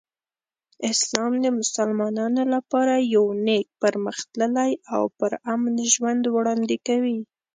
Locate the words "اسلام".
0.91-1.33